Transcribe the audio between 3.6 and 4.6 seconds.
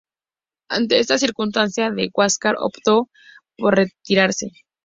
retirarse.